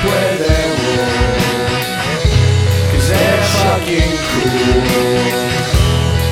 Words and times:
up 0.00 0.06
where 0.06 0.38
they're 0.38 0.76
Cause 2.92 3.08
they're 3.08 3.42
fucking 3.62 4.12
cool. 4.28 4.80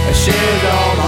I 0.07 0.13
shaved 0.13 0.65
all 0.75 0.97
my 0.97 1.08